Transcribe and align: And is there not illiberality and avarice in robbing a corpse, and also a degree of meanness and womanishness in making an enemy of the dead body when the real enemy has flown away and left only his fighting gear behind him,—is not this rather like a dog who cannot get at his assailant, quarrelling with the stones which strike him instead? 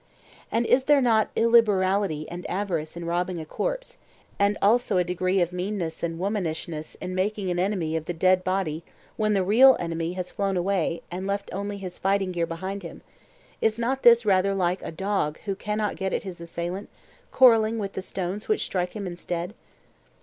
And 0.51 0.65
is 0.65 0.85
there 0.85 0.99
not 0.99 1.29
illiberality 1.35 2.27
and 2.27 2.49
avarice 2.49 2.97
in 2.97 3.05
robbing 3.05 3.39
a 3.39 3.45
corpse, 3.45 3.99
and 4.39 4.57
also 4.59 4.97
a 4.97 5.03
degree 5.03 5.41
of 5.41 5.53
meanness 5.53 6.01
and 6.01 6.17
womanishness 6.17 6.95
in 6.95 7.13
making 7.13 7.51
an 7.51 7.59
enemy 7.59 7.95
of 7.95 8.05
the 8.05 8.13
dead 8.15 8.43
body 8.43 8.83
when 9.15 9.33
the 9.33 9.43
real 9.43 9.77
enemy 9.79 10.13
has 10.13 10.31
flown 10.31 10.57
away 10.57 11.03
and 11.11 11.27
left 11.27 11.51
only 11.53 11.77
his 11.77 11.99
fighting 11.99 12.31
gear 12.31 12.47
behind 12.47 12.81
him,—is 12.81 13.77
not 13.77 14.01
this 14.01 14.25
rather 14.25 14.55
like 14.55 14.81
a 14.81 14.89
dog 14.91 15.37
who 15.41 15.53
cannot 15.53 15.97
get 15.97 16.13
at 16.15 16.23
his 16.23 16.41
assailant, 16.41 16.89
quarrelling 17.31 17.77
with 17.77 17.93
the 17.93 18.01
stones 18.01 18.47
which 18.49 18.65
strike 18.65 18.93
him 18.93 19.05
instead? 19.05 19.53